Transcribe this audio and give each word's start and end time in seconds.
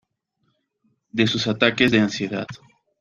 de 1.11 1.27
sus 1.27 1.45
ataques 1.45 1.91
de 1.91 1.99
ansiedad. 1.99 2.47